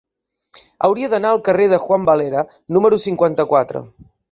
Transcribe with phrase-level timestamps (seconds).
[0.87, 2.43] Hauria d'anar al carrer de Juan Valera
[2.79, 3.87] número cinquanta-quatre.